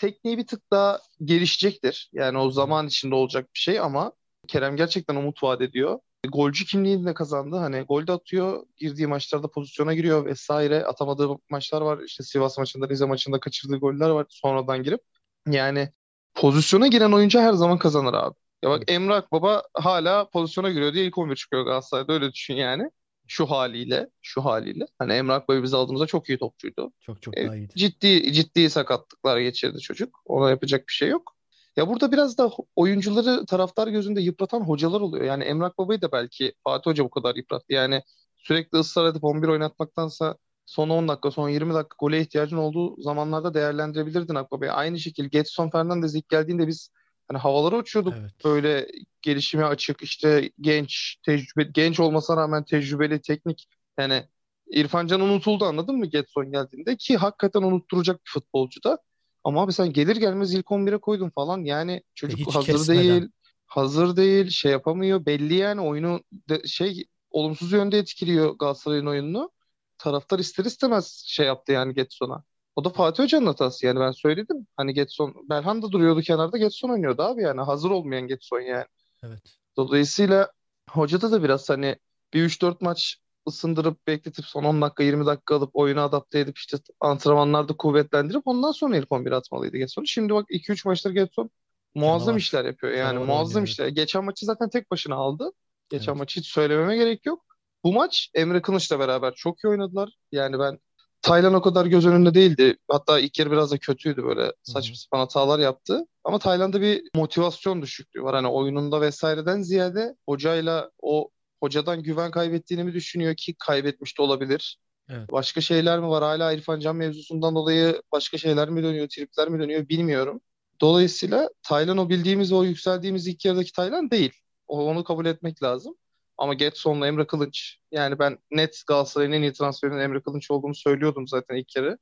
tekniği 0.02 0.38
bir 0.38 0.46
tık 0.46 0.70
daha 0.70 1.00
gelişecektir. 1.25 2.10
Yani 2.12 2.38
o 2.38 2.50
zaman 2.50 2.87
içinde 2.87 3.14
olacak 3.14 3.44
bir 3.54 3.58
şey 3.58 3.81
ama 3.81 4.12
Kerem 4.49 4.76
gerçekten 4.76 5.16
umut 5.16 5.43
vaat 5.43 5.60
ediyor 5.62 5.99
golcü 6.28 6.64
kimliğini 6.64 7.06
de 7.06 7.14
kazandı. 7.14 7.56
Hani 7.56 7.81
gol 7.81 8.06
de 8.06 8.12
atıyor, 8.12 8.66
girdiği 8.76 9.06
maçlarda 9.06 9.49
pozisyona 9.50 9.94
giriyor 9.94 10.25
vesaire. 10.25 10.84
Atamadığı 10.84 11.28
maçlar 11.50 11.82
var. 11.82 11.99
İşte 12.06 12.25
Sivas 12.25 12.58
maçında, 12.58 12.88
Rize 12.88 13.04
maçında 13.04 13.40
kaçırdığı 13.40 13.76
goller 13.76 14.11
var 14.11 14.26
sonradan 14.28 14.82
girip. 14.82 15.00
Yani 15.49 15.88
pozisyona 16.35 16.87
giren 16.87 17.12
oyuncu 17.12 17.40
her 17.40 17.52
zaman 17.52 17.78
kazanır 17.78 18.14
abi. 18.14 18.35
Ya 18.62 18.71
bak 18.71 18.82
Emrah 18.88 19.23
Baba 19.32 19.62
hala 19.75 20.30
pozisyona 20.30 20.71
giriyor 20.71 20.94
diye 20.94 21.04
ilk 21.04 21.18
11 21.18 21.37
çıkıyor 21.37 21.64
Galatasaray'da 21.64 22.12
öyle 22.12 22.32
düşün 22.32 22.54
yani. 22.54 22.90
Şu 23.26 23.47
haliyle, 23.47 24.11
şu 24.23 24.45
haliyle. 24.45 24.87
Hani 24.99 25.12
Emrah 25.12 25.43
Baba'yı 25.43 25.62
biz 25.62 25.75
aldığımızda 25.75 26.07
çok 26.07 26.29
iyi 26.29 26.38
topçuydu. 26.38 26.93
Çok 27.00 27.23
çok 27.23 27.37
daha 27.37 27.57
iyiydi. 27.57 27.73
Ciddi 27.76 28.33
ciddi 28.33 28.71
sakatlıklar 28.71 29.38
geçirdi 29.38 29.79
çocuk. 29.79 30.23
Ona 30.25 30.50
yapacak 30.50 30.88
bir 30.88 30.93
şey 30.93 31.09
yok. 31.09 31.37
Ya 31.76 31.88
burada 31.88 32.12
biraz 32.12 32.38
da 32.38 32.50
oyuncuları 32.76 33.47
taraftar 33.47 33.88
gözünde 33.88 34.21
yıpratan 34.21 34.61
hocalar 34.61 35.00
oluyor. 35.00 35.25
Yani 35.25 35.45
Emrah 35.45 35.71
Baba'yı 35.79 36.02
da 36.02 36.12
belki 36.12 36.52
Fatih 36.64 36.91
Hoca 36.91 37.05
bu 37.05 37.11
kadar 37.11 37.35
yıprattı. 37.35 37.73
Yani 37.73 38.02
sürekli 38.37 38.79
ısrar 38.79 39.07
edip 39.07 39.25
11 39.25 39.49
oynatmaktansa 39.49 40.37
son 40.67 40.88
10 40.88 41.09
dakika, 41.09 41.31
son 41.31 41.49
20 41.49 41.75
dakika 41.75 41.97
gole 41.99 42.21
ihtiyacın 42.21 42.57
olduğu 42.57 43.02
zamanlarda 43.02 43.55
değerlendirebilirdin 43.55 44.35
Akbaba'yı. 44.35 44.73
Aynı 44.73 44.99
şekilde 44.99 45.29
Getson 45.29 45.71
Fernandez 45.71 46.14
ilk 46.14 46.29
geldiğinde 46.29 46.69
biz 46.69 46.91
hani 47.29 47.38
havalara 47.38 47.76
uçuyorduk. 47.76 48.14
Evet. 48.21 48.45
Böyle 48.45 48.88
gelişime 49.23 49.64
açık, 49.64 50.02
işte 50.02 50.50
genç, 50.61 51.17
tecrübe, 51.26 51.71
genç 51.75 52.00
olmasına 52.00 52.37
rağmen 52.37 52.64
tecrübeli, 52.64 53.21
teknik. 53.21 53.69
Yani 53.99 54.25
İrfan 54.71 55.07
Can 55.07 55.21
unutuldu 55.21 55.64
anladın 55.64 55.97
mı 55.97 56.07
Getson 56.07 56.52
geldiğinde 56.52 56.97
ki 56.97 57.17
hakikaten 57.17 57.62
unutturacak 57.62 58.17
bir 58.26 58.31
futbolcu 58.31 58.83
da. 58.85 58.99
Ama 59.45 59.62
abi 59.62 59.73
sen 59.73 59.93
gelir 59.93 60.17
gelmez 60.17 60.55
ilk 60.55 60.67
11'e 60.67 60.99
koydun 60.99 61.31
falan. 61.31 61.64
Yani 61.64 62.02
çocuk 62.14 62.41
Hiç 62.41 62.55
hazır 62.55 62.67
kesmeden. 62.67 63.02
değil. 63.02 63.29
Hazır 63.67 64.17
değil. 64.17 64.49
Şey 64.50 64.73
yapamıyor. 64.73 65.26
Belli 65.26 65.55
yani 65.55 65.81
oyunu 65.81 66.21
de, 66.33 66.62
şey 66.67 67.07
olumsuz 67.31 67.73
yönde 67.73 67.99
etkiliyor 67.99 68.59
Galatasaray'ın 68.59 69.07
oyununu. 69.07 69.50
Taraftar 69.99 70.38
ister 70.38 70.64
istemez 70.64 71.25
şey 71.26 71.47
yaptı 71.47 71.73
yani 71.73 71.95
Getson'a. 71.95 72.45
O 72.76 72.85
da 72.85 72.91
Fatih 72.91 73.23
Hoca'nın 73.23 73.47
hatası 73.47 73.87
yani 73.87 74.00
ben 74.00 74.11
söyledim. 74.11 74.67
Hani 74.76 74.95
Getson, 74.95 75.35
Belhan 75.50 75.83
da 75.83 75.93
duruyordu 75.93 76.21
kenarda 76.21 76.59
Getson 76.59 76.88
oynuyordu 76.88 77.23
abi 77.23 77.43
yani. 77.43 77.61
Hazır 77.61 77.91
olmayan 77.91 78.26
Getson 78.26 78.61
yani. 78.61 78.87
Evet. 79.25 79.41
Dolayısıyla 79.76 80.52
hocada 80.91 81.33
da 81.33 81.43
biraz 81.43 81.71
hani 81.71 81.97
bir 82.35 82.45
3-4 82.45 82.76
maç 82.81 83.17
ısındırıp 83.49 84.07
bekletip 84.07 84.45
son 84.45 84.64
10 84.64 84.83
dakika 84.83 85.02
20 85.02 85.26
dakika 85.26 85.57
alıp 85.57 85.71
oyuna 85.73 86.05
adapte 86.05 86.38
edip 86.41 86.59
işte 86.59 86.76
antrenmanlarda 87.00 87.76
kuvvetlendirip 87.76 88.43
ondan 88.45 88.73
sonra 88.73 88.97
ilk 88.97 89.12
11 89.12 89.33
atmalıydı 89.33 89.76
Getson. 89.76 90.05
Şimdi 90.05 90.35
bak 90.35 90.50
2-3 90.50 90.88
maçtır 90.88 91.11
Getson 91.11 91.50
muazzam 91.95 92.26
Canavar. 92.26 92.38
işler 92.41 92.64
yapıyor. 92.64 92.93
Yani 92.93 93.14
Canavar 93.14 93.26
muazzam 93.26 93.61
oynuyor. 93.61 93.69
işler. 93.69 93.88
Geçen 93.88 94.25
maçı 94.25 94.47
zaten 94.47 94.69
tek 94.69 94.91
başına 94.91 95.14
aldı. 95.14 95.52
Geçen 95.91 96.12
evet. 96.12 96.19
maçı 96.19 96.41
hiç 96.41 96.47
söylememe 96.47 96.97
gerek 96.97 97.26
yok. 97.26 97.45
Bu 97.85 97.93
maç 97.93 98.31
Emre 98.35 98.62
Kılıç'la 98.62 98.99
beraber 98.99 99.35
çok 99.35 99.64
iyi 99.64 99.69
oynadılar. 99.69 100.17
Yani 100.33 100.59
ben 100.59 100.79
Taylan 101.23 101.55
o 101.55 101.62
kadar 101.62 101.87
göz 101.87 102.07
önünde 102.07 102.35
değildi. 102.35 102.76
Hatta 102.88 103.21
ilk 103.21 103.38
yarı 103.38 103.50
biraz 103.50 103.71
da 103.71 103.79
kötüydü 103.79 104.25
böyle 104.25 104.52
saçma 104.62 104.97
sapan 104.97 105.19
hatalar 105.19 105.59
yaptı. 105.59 106.07
Ama 106.25 106.38
Tayland'da 106.38 106.81
bir 106.81 107.02
motivasyon 107.14 107.83
düşüklüğü 107.83 108.23
var. 108.23 108.35
Hani 108.35 108.49
oyununda 108.49 109.00
vesaireden 109.00 109.62
ziyade 109.62 110.17
hocayla 110.29 110.91
o 111.02 111.31
hocadan 111.62 112.02
güven 112.02 112.31
kaybettiğini 112.31 112.85
mi 112.85 112.95
düşünüyor 112.95 113.35
ki 113.37 113.55
kaybetmiş 113.59 114.19
de 114.19 114.23
olabilir. 114.23 114.79
Evet. 115.09 115.33
Başka 115.33 115.61
şeyler 115.61 116.00
mi 116.00 116.09
var? 116.09 116.23
Hala 116.23 116.52
İrfan 116.52 116.81
Can 116.81 116.97
mevzusundan 116.97 117.55
dolayı 117.55 118.02
başka 118.12 118.38
şeyler 118.38 118.71
mi 118.71 118.83
dönüyor, 118.83 119.09
tripler 119.09 119.49
mi 119.49 119.59
dönüyor 119.59 119.88
bilmiyorum. 119.88 120.41
Dolayısıyla 120.81 121.49
Taylan 121.62 121.99
o 121.99 122.09
bildiğimiz, 122.09 122.52
o 122.52 122.64
yükseldiğimiz 122.64 123.26
ilk 123.26 123.45
yarıdaki 123.45 123.73
Taylan 123.73 124.11
değil. 124.11 124.33
Onu 124.69 125.05
kabul 125.05 125.26
etmek 125.26 125.62
lazım. 125.62 125.95
Ama 126.42 126.54
Getson'la 126.54 127.06
Emre 127.06 127.26
Kılınç. 127.26 127.78
Yani 127.92 128.18
ben 128.18 128.38
net 128.50 128.82
Galatasaray'ın 128.87 129.32
en 129.32 129.42
iyi 129.42 129.52
transferinin 129.52 129.99
Emre 129.99 130.22
Kılınç 130.22 130.50
olduğunu 130.50 130.75
söylüyordum 130.75 131.28
zaten 131.28 131.56
ilk 131.56 131.68
kere. 131.68 131.99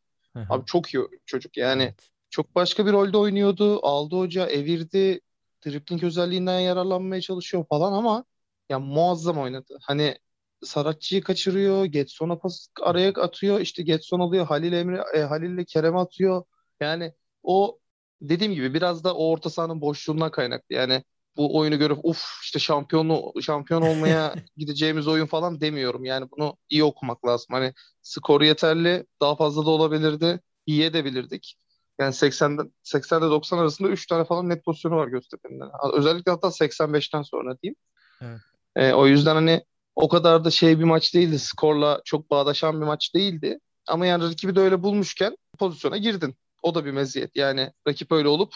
Abi 0.48 0.64
çok 0.66 0.94
iyi 0.94 1.04
çocuk 1.26 1.56
yani. 1.56 1.82
Evet. 1.82 2.08
Çok 2.30 2.54
başka 2.54 2.86
bir 2.86 2.92
rolde 2.92 3.16
oynuyordu. 3.16 3.86
Aldı 3.86 4.16
hoca, 4.16 4.46
evirdi. 4.46 5.20
Dribbling 5.66 6.04
özelliğinden 6.04 6.60
yararlanmaya 6.60 7.20
çalışıyor 7.20 7.64
falan 7.68 7.92
ama 7.92 8.24
ya 8.70 8.78
muazzam 8.78 9.38
oynadı. 9.38 9.78
Hani 9.82 10.18
Saratçı'yı 10.62 11.22
kaçırıyor. 11.22 11.84
Getson'a 11.84 12.38
pas 12.38 12.66
araya 12.82 13.10
atıyor. 13.10 13.60
İşte 13.60 13.82
Getson 13.82 14.20
alıyor. 14.20 14.46
Halil 14.46 14.72
Emre, 14.72 15.04
e, 15.14 15.20
Halil'le 15.20 15.64
Kerem 15.64 15.96
atıyor. 15.96 16.44
Yani 16.80 17.12
o 17.42 17.78
dediğim 18.20 18.52
gibi 18.54 18.74
biraz 18.74 19.04
da 19.04 19.14
o 19.14 19.30
orta 19.30 19.50
sahanın 19.50 19.80
boşluğundan 19.80 20.30
kaynaklı. 20.30 20.74
Yani 20.74 21.04
bu 21.36 21.58
oyunu 21.58 21.78
görüp 21.78 21.98
uf 22.02 22.24
işte 22.42 22.58
şampiyonu 22.58 23.32
şampiyon 23.42 23.82
olmaya 23.82 24.34
gideceğimiz 24.56 25.08
oyun 25.08 25.26
falan 25.26 25.60
demiyorum. 25.60 26.04
Yani 26.04 26.26
bunu 26.30 26.56
iyi 26.68 26.84
okumak 26.84 27.26
lazım. 27.26 27.46
Hani 27.50 27.74
skoru 28.02 28.44
yeterli, 28.44 29.06
daha 29.20 29.36
fazla 29.36 29.66
da 29.66 29.70
olabilirdi. 29.70 30.40
İyi 30.66 30.84
edebilirdik. 30.84 31.56
Yani 32.00 32.12
80'den 32.12 32.72
80 32.82 33.18
ile 33.20 33.26
90 33.26 33.58
arasında 33.58 33.88
3 33.88 34.06
tane 34.06 34.24
falan 34.24 34.48
net 34.48 34.64
pozisyonu 34.64 34.96
var 34.96 35.08
Göztepe'nin. 35.08 35.62
Özellikle 35.92 36.32
hatta 36.32 36.48
85'ten 36.48 37.22
sonra 37.22 37.56
diyeyim. 37.62 37.76
Evet. 38.22 38.40
E, 38.76 38.92
o 38.92 39.06
yüzden 39.06 39.34
hani 39.34 39.64
o 39.96 40.08
kadar 40.08 40.44
da 40.44 40.50
şey 40.50 40.78
bir 40.78 40.84
maç 40.84 41.14
değildi. 41.14 41.38
Skorla 41.38 42.00
çok 42.04 42.30
bağdaşan 42.30 42.80
bir 42.80 42.86
maç 42.86 43.14
değildi. 43.14 43.58
Ama 43.88 44.06
yani 44.06 44.24
rakibi 44.24 44.56
de 44.56 44.60
öyle 44.60 44.82
bulmuşken 44.82 45.36
pozisyona 45.58 45.96
girdin. 45.96 46.34
O 46.62 46.74
da 46.74 46.84
bir 46.84 46.90
meziyet. 46.90 47.36
Yani 47.36 47.72
rakip 47.88 48.12
öyle 48.12 48.28
olup 48.28 48.54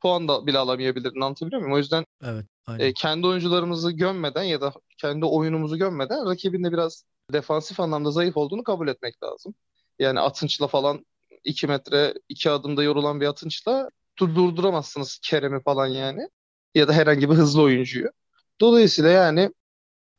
puan 0.00 0.28
da 0.28 0.46
bile 0.46 0.58
alamayabilirdin. 0.58 1.20
Anlatabiliyor 1.20 1.60
muyum? 1.62 1.74
O 1.74 1.78
yüzden 1.78 2.04
Evet. 2.22 2.44
Aynen. 2.66 2.84
e, 2.84 2.92
kendi 2.92 3.26
oyuncularımızı 3.26 3.90
gömmeden 3.92 4.42
ya 4.42 4.60
da 4.60 4.72
kendi 4.98 5.24
oyunumuzu 5.24 5.76
gömmeden 5.76 6.26
rakibin 6.30 6.64
de 6.64 6.72
biraz 6.72 7.04
defansif 7.32 7.80
anlamda 7.80 8.10
zayıf 8.10 8.36
olduğunu 8.36 8.64
kabul 8.64 8.88
etmek 8.88 9.22
lazım. 9.22 9.54
Yani 9.98 10.20
Atınç'la 10.20 10.66
falan 10.66 11.06
2 11.44 11.66
metre 11.66 12.14
2 12.28 12.50
adımda 12.50 12.82
yorulan 12.82 13.20
bir 13.20 13.26
Atınç'la 13.26 13.90
dur- 14.18 14.34
durduramazsınız 14.34 15.18
Kerem'i 15.22 15.62
falan 15.62 15.86
yani. 15.86 16.28
Ya 16.74 16.88
da 16.88 16.92
herhangi 16.92 17.30
bir 17.30 17.34
hızlı 17.34 17.62
oyuncuyu. 17.62 18.08
Dolayısıyla 18.60 19.10
yani 19.10 19.50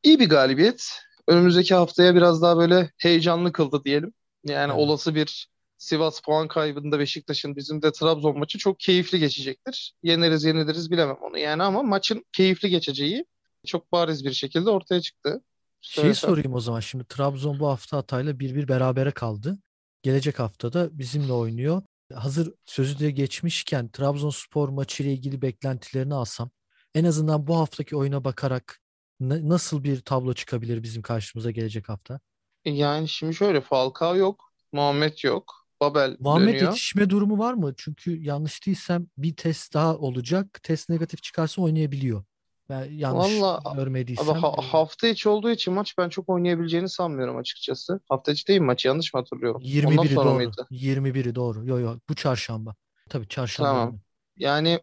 iyi 0.04 0.20
bir 0.20 0.30
galibiyet. 0.30 0.92
Önümüzdeki 1.28 1.76
haftaya 1.76 2.16
biraz 2.16 2.42
daha 2.42 2.58
böyle 2.58 2.92
heyecanlı 2.98 3.52
kıldı 3.52 3.82
diyelim. 3.86 4.14
Yani 4.44 4.72
Evet. 4.74 4.82
olası 4.82 5.16
bir 5.16 5.48
Sivas 5.78 6.22
puan 6.22 6.48
kaybında 6.48 7.00
Beşiktaş'ın 7.00 7.56
bizim 7.56 7.82
de 7.82 7.92
Trabzon 7.92 8.40
maçı 8.40 8.58
çok 8.58 8.80
keyifli 8.80 9.20
geçecektir. 9.20 9.94
Yeneriz 10.04 10.44
yeniliriz 10.44 10.92
bilemem 10.92 11.18
onu 11.22 11.38
yani 11.38 11.64
ama 11.64 11.84
maçın 11.84 12.26
keyifli 12.32 12.70
geçeceği 12.70 13.26
çok 13.66 13.92
bariz 13.92 14.26
bir 14.26 14.34
şekilde 14.34 14.70
ortaya 14.70 15.02
çıktı. 15.02 15.42
Söylesem. 15.82 16.30
sorayım 16.30 16.54
o 16.54 16.60
zaman. 16.60 16.80
Şimdi 16.80 17.06
Trabzon 17.06 17.60
bu 17.60 17.68
hafta 17.68 17.98
Hatay'la 17.98 18.32
1-1 18.32 18.68
berabere 18.68 19.12
kaldı. 19.12 19.58
Gelecek 20.04 20.40
hafta 20.40 20.74
da 20.74 21.00
bizimle 21.00 21.34
oynuyor. 21.34 21.82
Hazır 22.14 22.54
sözü 22.66 23.00
de 23.00 23.12
geçmişken 23.12 23.90
Trabzonspor 23.90 24.70
maçı 24.70 25.04
ile 25.04 25.14
ilgili 25.14 25.42
beklentilerini 25.42 26.14
alsam 26.14 26.50
en 26.96 27.04
azından 27.04 27.48
bu 27.48 27.58
haftaki 27.58 27.96
oyuna 27.96 28.24
bakarak 28.24 28.80
na- 29.20 29.50
nasıl 29.50 29.84
bir 29.84 30.02
tablo 30.02 30.34
çıkabilir 30.34 30.84
bizim 30.84 31.02
karşımıza 31.02 31.52
gelecek 31.52 31.90
hafta? 31.90 32.20
Yani 32.66 33.10
şimdi 33.10 33.34
şöyle 33.36 33.62
Falcao 33.62 34.16
yok, 34.16 34.54
Muhammed 34.72 35.18
yok, 35.24 35.57
Babel 35.82 36.18
Muhammed 36.20 36.48
dönüyor. 36.54 36.72
yetişme 36.72 37.10
durumu 37.10 37.38
var 37.40 37.54
mı? 37.54 37.74
Çünkü 37.78 38.22
yanlış 38.22 38.66
değilsem 38.66 39.08
bir 39.18 39.36
test 39.36 39.74
daha 39.74 39.98
olacak. 39.98 40.60
Test 40.64 40.90
negatif 40.90 41.24
çıkarsa 41.24 41.62
oynayabiliyor. 41.62 42.24
Ben 42.70 42.84
yanlış 42.92 43.28
Valla 43.28 43.62
Abi 43.66 43.78
görmediysem. 43.78 44.42
ha- 44.42 44.56
e, 44.58 44.62
hafta 44.62 45.08
içi 45.08 45.30
olduğu 45.30 45.50
için 45.52 45.74
maç 45.74 45.98
ben 45.98 46.10
çok 46.10 46.30
oynayabileceğini 46.30 46.90
sanmıyorum 46.90 47.38
açıkçası. 47.38 48.00
Hafta 48.10 48.32
içi 48.32 48.48
değil 48.48 48.60
mi 48.60 48.66
maç? 48.66 48.86
Yanlış 48.86 49.14
mı 49.14 49.20
hatırlıyorum? 49.20 49.64
Ondan 49.84 50.04
21'i 50.04 50.16
sonra 50.16 50.26
doğru. 50.26 50.36
mıydı? 50.36 50.70
21'i 50.70 51.36
doğru. 51.36 51.66
Yo 51.66 51.80
yo 51.80 52.00
bu 52.10 52.16
çarşamba. 52.16 52.76
Tabii 53.10 53.28
çarşamba 53.28 53.70
Tamam. 53.70 53.92
günü. 53.92 54.00
Yani 54.38 54.80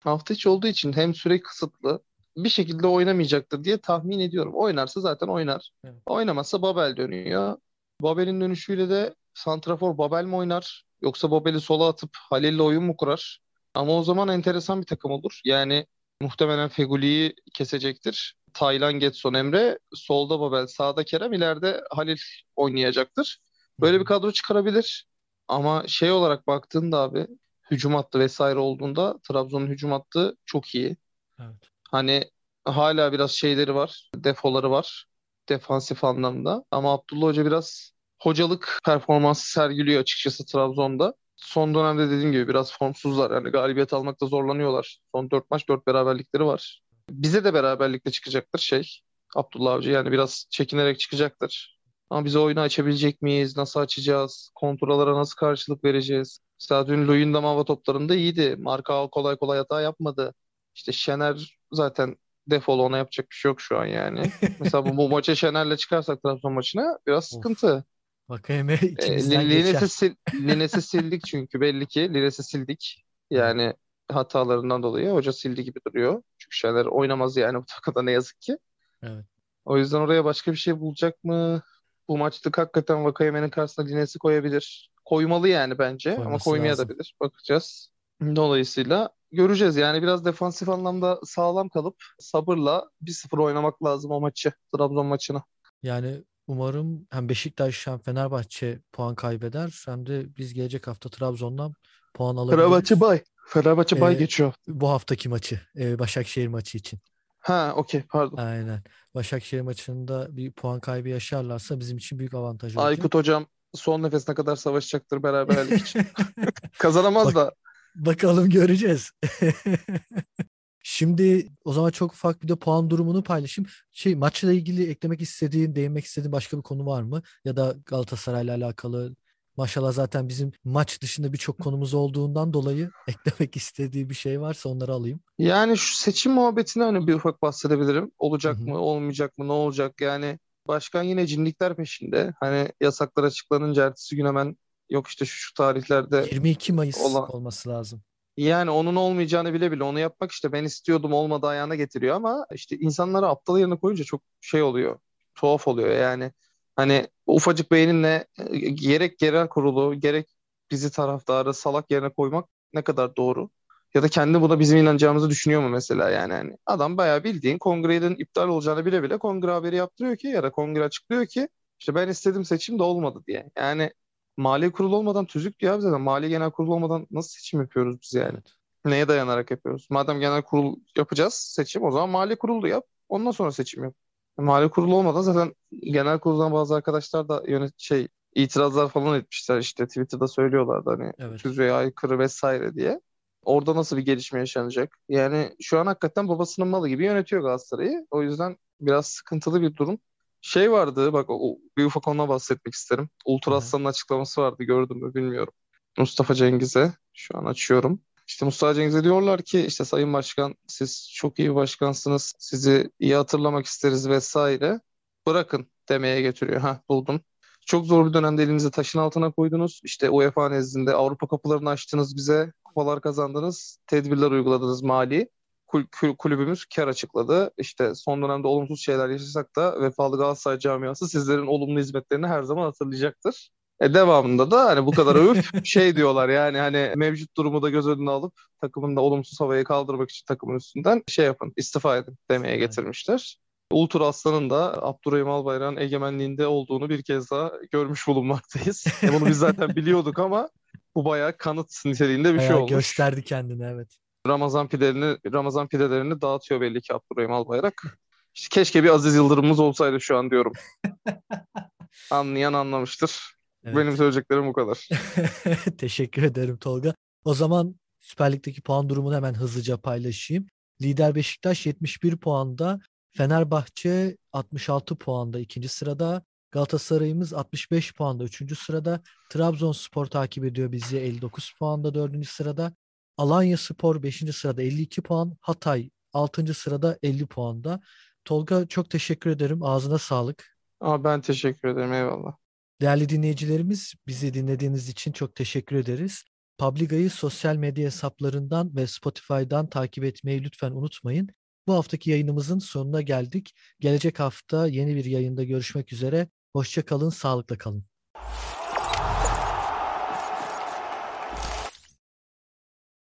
hafta 0.00 0.34
içi 0.34 0.48
olduğu 0.48 0.66
için 0.66 0.92
hem 0.92 1.14
süre 1.14 1.40
kısıtlı 1.42 2.02
bir 2.36 2.48
şekilde 2.48 2.86
oynamayacaktır 2.86 3.64
diye 3.64 3.78
tahmin 3.78 4.20
ediyorum. 4.20 4.52
Oynarsa 4.56 5.00
zaten 5.00 5.28
oynar. 5.28 5.70
Evet. 5.84 6.02
Oynamazsa 6.06 6.62
Babel 6.62 6.96
dönüyor. 6.96 7.58
Babel'in 8.02 8.40
dönüşüyle 8.40 8.90
de 8.90 9.14
Santrafor 9.34 9.98
Babel 9.98 10.24
mi 10.24 10.36
oynar? 10.36 10.84
Yoksa 11.02 11.30
Babel'i 11.30 11.60
sola 11.60 11.88
atıp 11.88 12.10
Halil'le 12.16 12.60
oyun 12.60 12.82
mu 12.84 12.96
kurar? 12.96 13.40
Ama 13.74 13.92
o 13.92 14.02
zaman 14.02 14.28
enteresan 14.28 14.80
bir 14.80 14.86
takım 14.86 15.10
olur. 15.10 15.40
Yani 15.44 15.86
muhtemelen 16.20 16.68
Feguli'yi 16.68 17.34
kesecektir. 17.54 18.36
Taylan, 18.54 18.92
Getson, 18.92 19.34
Emre. 19.34 19.78
Solda 19.94 20.40
Babel, 20.40 20.66
sağda 20.66 21.04
Kerem. 21.04 21.32
ileride 21.32 21.80
Halil 21.90 22.18
oynayacaktır. 22.56 23.38
Böyle 23.80 24.00
bir 24.00 24.04
kadro 24.04 24.32
çıkarabilir. 24.32 25.06
Ama 25.48 25.84
şey 25.86 26.10
olarak 26.10 26.46
baktığında 26.46 26.98
abi 26.98 27.26
hücum 27.70 27.94
hattı 27.94 28.18
vesaire 28.18 28.58
olduğunda 28.58 29.18
Trabzon'un 29.18 29.66
hücum 29.66 29.92
hattı 29.92 30.36
çok 30.46 30.74
iyi. 30.74 30.96
Evet. 31.40 31.68
Hani 31.90 32.30
hala 32.64 33.12
biraz 33.12 33.30
şeyleri 33.30 33.74
var, 33.74 34.10
defoları 34.14 34.70
var 34.70 35.06
defansif 35.48 36.04
anlamda. 36.04 36.64
Ama 36.70 36.92
Abdullah 36.92 37.26
Hoca 37.26 37.46
biraz 37.46 37.92
hocalık 38.22 38.78
performansı 38.84 39.50
sergiliyor 39.52 40.00
açıkçası 40.00 40.46
Trabzon'da. 40.46 41.14
Son 41.36 41.74
dönemde 41.74 42.10
dediğim 42.10 42.32
gibi 42.32 42.48
biraz 42.48 42.72
formsuzlar. 42.78 43.30
Yani 43.30 43.50
galibiyet 43.50 43.92
almakta 43.92 44.26
zorlanıyorlar. 44.26 44.98
Son 45.14 45.30
4 45.30 45.50
maç 45.50 45.68
4 45.68 45.86
beraberlikleri 45.86 46.44
var. 46.44 46.82
Bize 47.10 47.44
de 47.44 47.54
beraberlikle 47.54 48.10
çıkacaktır 48.10 48.58
şey. 48.58 49.00
Abdullah 49.36 49.72
Avcı 49.72 49.90
yani 49.90 50.12
biraz 50.12 50.46
çekinerek 50.50 51.00
çıkacaktır. 51.00 51.80
Ama 52.10 52.24
bize 52.24 52.38
oyunu 52.38 52.60
açabilecek 52.60 53.22
miyiz? 53.22 53.56
Nasıl 53.56 53.80
açacağız? 53.80 54.50
Kontrollara 54.54 55.14
nasıl 55.14 55.36
karşılık 55.36 55.84
vereceğiz? 55.84 56.40
Mesela 56.60 56.86
dün 56.86 57.08
Luyendam 57.08 57.44
hava 57.44 57.64
toplarında 57.64 58.14
iyiydi. 58.14 58.56
Marka 58.58 59.08
kolay 59.10 59.36
kolay 59.36 59.58
hata 59.58 59.80
yapmadı. 59.80 60.34
İşte 60.74 60.92
Şener 60.92 61.58
zaten 61.72 62.16
defolu 62.46 62.82
ona 62.82 62.98
yapacak 62.98 63.30
bir 63.30 63.34
şey 63.34 63.48
yok 63.48 63.60
şu 63.60 63.78
an 63.78 63.86
yani. 63.86 64.22
Mesela 64.60 64.86
bu, 64.86 64.96
bu 64.96 65.08
maça 65.08 65.34
Şener'le 65.34 65.76
çıkarsak 65.76 66.22
Trabzon 66.22 66.52
maçına 66.52 66.98
biraz 67.06 67.24
sıkıntı. 67.24 67.84
Vakayeme 68.30 68.72
E, 68.74 68.86
içimizden 68.88 69.50
Lines'i 69.50 69.72
geçer. 69.72 69.86
sil, 69.98 70.12
Lines'i 70.34 70.82
sildik 70.82 71.24
çünkü 71.26 71.60
belli 71.60 71.86
ki 71.86 72.14
Lines'i 72.14 72.42
sildik. 72.42 73.04
Yani 73.30 73.74
hatalarından 74.12 74.82
dolayı 74.82 75.10
hoca 75.10 75.32
sildi 75.32 75.64
gibi 75.64 75.78
duruyor. 75.86 76.22
Çünkü 76.38 76.56
Şener 76.56 76.86
oynamaz 76.86 77.36
yani 77.36 77.58
bu 77.58 77.64
takımda 77.64 78.02
ne 78.02 78.12
yazık 78.12 78.40
ki. 78.40 78.58
Evet. 79.02 79.24
O 79.64 79.78
yüzden 79.78 80.00
oraya 80.00 80.24
başka 80.24 80.52
bir 80.52 80.56
şey 80.56 80.80
bulacak 80.80 81.24
mı? 81.24 81.62
Bu 82.08 82.18
maçlık 82.18 82.58
hakikaten 82.58 83.04
Vakayeme'nin 83.04 83.50
karşısına 83.50 83.84
Lines'i 83.86 84.18
koyabilir. 84.18 84.90
Koymalı 85.04 85.48
yani 85.48 85.78
bence 85.78 86.10
ama 86.14 86.24
Koyması 86.24 86.44
koymaya 86.44 86.70
lazım. 86.70 86.88
da 86.88 86.94
bilir. 86.94 87.14
Bakacağız. 87.20 87.90
Dolayısıyla 88.36 89.10
göreceğiz. 89.32 89.76
Yani 89.76 90.02
biraz 90.02 90.24
defansif 90.24 90.68
anlamda 90.68 91.20
sağlam 91.24 91.68
kalıp 91.68 91.96
sabırla 92.18 92.90
1-0 93.02 93.38
oynamak 93.42 93.84
lazım 93.84 94.10
o 94.10 94.20
maçı. 94.20 94.52
Trabzon 94.76 95.06
maçını. 95.06 95.42
Yani 95.82 96.24
umarım 96.50 97.06
hem 97.10 97.28
Beşiktaş 97.28 97.86
hem 97.86 97.98
Fenerbahçe 97.98 98.80
puan 98.92 99.14
kaybeder 99.14 99.82
hem 99.86 100.06
de 100.06 100.36
biz 100.36 100.54
gelecek 100.54 100.86
hafta 100.86 101.08
Trabzon'dan 101.08 101.74
puan 102.14 102.36
alabiliriz. 102.36 102.64
Fenerbahçe 102.64 103.00
bay. 103.00 103.22
Fenerbahçe 103.48 104.00
bay 104.00 104.14
Ee, 104.14 104.18
geçiyor. 104.18 104.52
Bu 104.68 104.88
haftaki 104.88 105.28
maçı, 105.28 105.60
e, 105.76 105.98
Başakşehir 105.98 106.48
maçı 106.48 106.78
için. 106.78 106.98
Ha 107.40 107.72
okey 107.76 108.02
pardon. 108.08 108.36
Aynen. 108.36 108.82
Başakşehir 109.14 109.60
maçında 109.60 110.36
bir 110.36 110.52
puan 110.52 110.80
kaybı 110.80 111.08
yaşarlarsa 111.08 111.80
bizim 111.80 111.96
için 111.96 112.18
büyük 112.18 112.34
avantaj 112.34 112.76
olacak. 112.76 112.88
Aykut 112.88 113.14
hocam 113.14 113.46
son 113.74 114.02
nefesine 114.02 114.34
kadar 114.34 114.56
savaşacaktır 114.56 115.22
beraberlik 115.22 115.82
için. 115.82 116.06
Kazanamaz 116.78 117.26
Bak- 117.26 117.34
da. 117.34 117.54
Bakalım 117.94 118.50
göreceğiz. 118.50 119.10
Şimdi 120.92 121.48
o 121.64 121.72
zaman 121.72 121.90
çok 121.90 122.12
ufak 122.12 122.42
bir 122.42 122.48
de 122.48 122.56
puan 122.56 122.90
durumunu 122.90 123.22
paylaşayım. 123.22 123.70
Şey 123.92 124.14
maçla 124.14 124.52
ilgili 124.52 124.90
eklemek 124.90 125.20
istediğin, 125.20 125.74
değinmek 125.74 126.04
istediğin 126.04 126.32
başka 126.32 126.56
bir 126.58 126.62
konu 126.62 126.86
var 126.86 127.02
mı? 127.02 127.22
Ya 127.44 127.56
da 127.56 127.74
Galatasaray'la 127.86 128.56
alakalı. 128.56 129.16
Maşallah 129.56 129.92
zaten 129.92 130.28
bizim 130.28 130.52
maç 130.64 131.02
dışında 131.02 131.32
birçok 131.32 131.58
konumuz 131.58 131.94
olduğundan 131.94 132.52
dolayı 132.52 132.90
eklemek 133.08 133.56
istediği 133.56 134.10
bir 134.10 134.14
şey 134.14 134.40
varsa 134.40 134.68
onları 134.68 134.92
alayım. 134.92 135.20
Yani 135.38 135.76
şu 135.76 135.96
seçim 135.96 136.32
muhabbetine 136.32 136.84
hani 136.84 137.06
bir 137.06 137.14
ufak 137.14 137.42
bahsedebilirim. 137.42 138.10
Olacak 138.18 138.56
Hı 138.58 138.62
hı. 138.62 138.64
mı, 138.70 138.78
olmayacak 138.78 139.38
mı, 139.38 139.48
ne 139.48 139.52
olacak? 139.52 140.00
Yani 140.00 140.38
başkan 140.68 141.02
yine 141.02 141.26
cinlikler 141.26 141.76
peşinde. 141.76 142.34
Hani 142.40 142.68
yasaklar 142.80 143.24
açıklanınca 143.24 143.86
ertesi 143.86 144.16
gün 144.16 144.26
hemen 144.26 144.56
yok 144.90 145.08
işte 145.08 145.24
şu, 145.24 145.36
şu 145.36 145.54
tarihlerde 145.54 146.28
22 146.30 146.72
Mayıs 146.72 147.00
olan 147.00 147.30
olması 147.30 147.68
lazım. 147.68 148.02
Yani 148.36 148.70
onun 148.70 148.96
olmayacağını 148.96 149.54
bile 149.54 149.72
bile 149.72 149.84
onu 149.84 149.98
yapmak 150.00 150.32
işte 150.32 150.52
ben 150.52 150.64
istiyordum 150.64 151.12
olmadı 151.12 151.46
ayağına 151.46 151.74
getiriyor 151.74 152.16
ama 152.16 152.46
işte 152.54 152.76
insanları 152.78 153.26
aptal 153.26 153.58
yerine 153.58 153.76
koyunca 153.78 154.04
çok 154.04 154.22
şey 154.40 154.62
oluyor. 154.62 154.98
Tuhaf 155.34 155.68
oluyor 155.68 155.88
yani. 155.90 156.32
Hani 156.76 157.08
ufacık 157.26 157.70
beyninle 157.70 158.26
e, 158.38 158.58
gerek 158.70 159.18
genel 159.18 159.48
kurulu 159.48 159.94
gerek 160.00 160.28
bizi 160.70 160.90
taraftarı 160.92 161.54
salak 161.54 161.90
yerine 161.90 162.08
koymak 162.10 162.48
ne 162.74 162.82
kadar 162.82 163.16
doğru? 163.16 163.50
Ya 163.94 164.02
da 164.02 164.08
kendi 164.08 164.40
buna 164.40 164.60
bizim 164.60 164.78
inanacağımızı 164.78 165.30
düşünüyor 165.30 165.60
mu 165.62 165.68
mesela 165.68 166.10
yani 166.10 166.32
hani 166.32 166.56
adam 166.66 166.96
bayağı 166.96 167.24
bildiğin 167.24 167.58
kongrenin 167.58 168.14
iptal 168.16 168.48
olacağını 168.48 168.86
bile 168.86 169.02
bile 169.02 169.18
kongre 169.18 169.50
haberi 169.50 169.76
yaptırıyor 169.76 170.16
ki 170.16 170.28
ya 170.28 170.42
da 170.42 170.50
kongre 170.50 170.84
açıklıyor 170.84 171.26
ki 171.26 171.48
işte 171.80 171.94
ben 171.94 172.08
istedim 172.08 172.44
seçim 172.44 172.78
de 172.78 172.82
olmadı 172.82 173.22
diye. 173.26 173.50
Yani 173.56 173.92
mali 174.40 174.72
kurul 174.72 174.92
olmadan 174.92 175.26
tüzük 175.26 175.60
diyor 175.60 175.74
abi 175.74 175.82
zaten 175.82 176.00
mali 176.00 176.28
genel 176.28 176.50
kurul 176.50 176.68
olmadan 176.70 177.06
nasıl 177.10 177.30
seçim 177.30 177.60
yapıyoruz 177.60 177.98
biz 178.02 178.14
yani? 178.14 178.32
Evet. 178.34 178.54
Neye 178.84 179.08
dayanarak 179.08 179.50
yapıyoruz? 179.50 179.86
Madem 179.90 180.20
genel 180.20 180.42
kurul 180.42 180.76
yapacağız 180.96 181.34
seçim 181.34 181.82
o 181.84 181.90
zaman 181.90 182.08
mali 182.08 182.36
kurulu 182.36 182.68
yap. 182.68 182.84
Ondan 183.08 183.30
sonra 183.30 183.52
seçim 183.52 183.84
yap. 183.84 183.94
Mali 184.38 184.70
kurul 184.70 184.92
olmadan 184.92 185.20
zaten 185.20 185.54
genel 185.72 186.18
kuruldan 186.18 186.52
bazı 186.52 186.74
arkadaşlar 186.74 187.28
da 187.28 187.42
yönet 187.46 187.72
şey 187.76 188.08
itirazlar 188.34 188.88
falan 188.88 189.18
etmişler 189.18 189.58
işte 189.58 189.86
Twitter'da 189.86 190.28
söylüyorlardı 190.28 190.90
hani 190.90 191.12
Evet. 191.18 191.40
tüzüğe 191.40 191.72
aykırı 191.72 192.18
vesaire 192.18 192.74
diye. 192.74 193.00
Orada 193.44 193.76
nasıl 193.76 193.96
bir 193.96 194.02
gelişme 194.02 194.38
yaşanacak? 194.38 194.98
Yani 195.08 195.56
şu 195.60 195.78
an 195.78 195.86
hakikaten 195.86 196.28
babasının 196.28 196.68
malı 196.68 196.88
gibi 196.88 197.04
yönetiyor 197.04 197.42
Galatasaray'ı. 197.42 198.06
O 198.10 198.22
yüzden 198.22 198.56
biraz 198.80 199.06
sıkıntılı 199.06 199.62
bir 199.62 199.76
durum. 199.76 199.98
Şey 200.40 200.72
vardı 200.72 201.12
bak 201.12 201.26
o, 201.28 201.58
bir 201.76 201.84
ufak 201.84 202.08
ona 202.08 202.28
bahsetmek 202.28 202.74
isterim. 202.74 203.08
Ultra. 203.24 203.54
Aslan'ın 203.54 203.84
açıklaması 203.84 204.40
vardı 204.40 204.64
gördün 204.64 205.04
mü 205.04 205.14
bilmiyorum. 205.14 205.52
Mustafa 205.98 206.34
Cengiz'e 206.34 206.92
şu 207.14 207.38
an 207.38 207.44
açıyorum. 207.44 208.00
İşte 208.28 208.44
Mustafa 208.44 208.74
Cengiz'e 208.74 209.04
diyorlar 209.04 209.42
ki 209.42 209.60
işte 209.60 209.84
Sayın 209.84 210.12
Başkan 210.12 210.54
siz 210.66 211.10
çok 211.14 211.38
iyi 211.38 211.50
bir 211.50 211.54
başkansınız. 211.54 212.34
Sizi 212.38 212.90
iyi 212.98 213.14
hatırlamak 213.14 213.66
isteriz 213.66 214.08
vesaire. 214.08 214.80
Bırakın 215.26 215.70
demeye 215.88 216.22
getiriyor. 216.22 216.60
Ha 216.60 216.82
buldum. 216.88 217.20
Çok 217.66 217.86
zor 217.86 218.08
bir 218.08 218.14
dönemde 218.14 218.42
elinizi 218.42 218.70
taşın 218.70 218.98
altına 218.98 219.30
koydunuz. 219.32 219.80
İşte 219.84 220.10
UEFA 220.10 220.48
nezdinde 220.48 220.94
Avrupa 220.94 221.28
kapılarını 221.28 221.70
açtınız 221.70 222.16
bize. 222.16 222.52
Kupalar 222.64 223.00
kazandınız. 223.00 223.78
Tedbirler 223.86 224.30
uyguladınız 224.30 224.82
mali. 224.82 225.28
Kul- 225.70 225.86
kul- 226.00 226.16
kulübümüz 226.16 226.64
kar 226.64 226.88
açıkladı. 226.88 227.50
İşte 227.58 227.94
son 227.94 228.22
dönemde 228.22 228.46
olumsuz 228.48 228.80
şeyler 228.80 229.08
yaşasak 229.08 229.56
da 229.56 229.80
vefalı 229.80 230.16
Galatasaray 230.16 230.58
camiası 230.58 231.08
sizlerin 231.08 231.46
olumlu 231.46 231.80
hizmetlerini 231.80 232.26
her 232.26 232.42
zaman 232.42 232.64
hatırlayacaktır. 232.64 233.50
E 233.80 233.94
devamında 233.94 234.50
da 234.50 234.64
hani 234.64 234.86
bu 234.86 234.90
kadar 234.90 235.16
övüp 235.16 235.44
şey 235.66 235.96
diyorlar 235.96 236.28
yani 236.28 236.58
hani 236.58 236.92
mevcut 236.96 237.36
durumu 237.36 237.62
da 237.62 237.70
göz 237.70 237.86
önüne 237.88 238.10
alıp 238.10 238.32
takımın 238.60 238.96
da 238.96 239.00
olumsuz 239.00 239.40
havayı 239.40 239.64
kaldırmak 239.64 240.10
için 240.10 240.24
takımın 240.26 240.56
üstünden 240.56 241.02
şey 241.08 241.24
yapın 241.24 241.52
istifa 241.56 241.96
edin 241.96 242.16
demeye 242.30 242.56
getirmişler. 242.56 243.38
Ultra 243.72 244.06
Aslan'ın 244.06 244.50
da 244.50 244.82
Abdurrahim 244.82 245.28
Albayrak'ın 245.30 245.76
egemenliğinde 245.76 246.46
olduğunu 246.46 246.88
bir 246.88 247.02
kez 247.02 247.30
daha 247.30 247.52
görmüş 247.70 248.06
bulunmaktayız. 248.06 248.86
E 249.02 249.12
bunu 249.12 249.26
biz 249.26 249.38
zaten 249.38 249.76
biliyorduk 249.76 250.18
ama 250.18 250.48
bu 250.94 251.04
bayağı 251.04 251.36
kanıt 251.36 251.84
niteliğinde 251.84 252.34
bir 252.34 252.38
şey 252.38 252.48
Bayağı 252.48 252.58
olmuş. 252.58 252.70
gösterdi 252.70 253.24
kendini 253.24 253.64
evet. 253.64 253.98
Ramazan 254.26 254.68
pidelerini 254.68 255.18
Ramazan 255.32 255.68
pidelerini 255.68 256.20
dağıtıyor 256.20 256.60
belli 256.60 256.80
ki 256.80 256.94
Abdurrahim 256.94 257.32
Albayrak. 257.32 257.98
İşte 258.34 258.54
keşke 258.54 258.84
bir 258.84 258.88
Aziz 258.88 259.14
Yıldırım'ımız 259.14 259.60
olsaydı 259.60 260.00
şu 260.00 260.16
an 260.16 260.30
diyorum. 260.30 260.52
Anlayan 262.10 262.52
anlamıştır. 262.52 263.20
Evet. 263.64 263.76
Benim 263.76 263.96
söyleyeceklerim 263.96 264.46
bu 264.46 264.52
kadar. 264.52 264.88
Teşekkür 265.78 266.22
ederim 266.22 266.56
Tolga. 266.56 266.94
O 267.24 267.34
zaman 267.34 267.74
Süper 268.00 268.32
Lig'deki 268.32 268.62
puan 268.62 268.88
durumunu 268.88 269.16
hemen 269.16 269.34
hızlıca 269.34 269.76
paylaşayım. 269.76 270.46
Lider 270.82 271.14
Beşiktaş 271.14 271.66
71 271.66 272.16
puanda, 272.16 272.80
Fenerbahçe 273.16 274.16
66 274.32 274.96
puanda 274.96 275.40
ikinci 275.40 275.68
sırada, 275.68 276.24
Galatasaray'ımız 276.50 277.32
65 277.32 277.94
puanda 277.94 278.24
üçüncü 278.24 278.56
sırada, 278.56 279.02
Trabzonspor 279.30 280.06
takip 280.06 280.44
ediyor 280.44 280.72
bizi 280.72 280.98
59 280.98 281.52
puanda 281.58 281.94
dördüncü 281.94 282.28
sırada, 282.28 282.72
Alanya 283.20 283.56
Spor 283.56 284.02
5. 284.02 284.32
sırada 284.32 284.62
52 284.62 285.02
puan, 285.02 285.36
Hatay 285.40 285.90
6. 286.12 286.54
sırada 286.54 286.98
50 287.02 287.26
puanda. 287.26 287.80
Tolga 288.24 288.66
çok 288.66 288.90
teşekkür 288.90 289.30
ederim. 289.30 289.62
Ağzına 289.62 289.98
sağlık. 289.98 290.56
Ama 290.80 291.04
ben 291.04 291.20
teşekkür 291.20 291.68
ederim 291.68 291.92
eyvallah. 291.92 292.36
Değerli 292.80 293.08
dinleyicilerimiz, 293.08 293.94
bizi 294.06 294.34
dinlediğiniz 294.34 294.88
için 294.88 295.12
çok 295.12 295.34
teşekkür 295.34 295.76
ederiz. 295.76 296.24
Publiga'yı 296.58 297.10
sosyal 297.10 297.56
medya 297.56 297.86
hesaplarından 297.86 298.76
ve 298.76 298.86
Spotify'dan 298.86 299.70
takip 299.70 300.04
etmeyi 300.04 300.44
lütfen 300.44 300.70
unutmayın. 300.70 301.28
Bu 301.66 301.74
haftaki 301.74 302.10
yayınımızın 302.10 302.58
sonuna 302.58 303.02
geldik. 303.02 303.54
Gelecek 303.80 304.20
hafta 304.20 304.66
yeni 304.66 304.96
bir 304.96 305.04
yayında 305.04 305.44
görüşmek 305.44 305.92
üzere. 305.92 306.28
Hoşça 306.52 306.84
kalın, 306.84 307.10
sağlıkla 307.10 307.58
kalın. 307.58 307.89